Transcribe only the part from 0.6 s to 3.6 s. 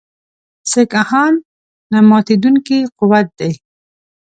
سیکهان نه ماتېدونکی قوت دی.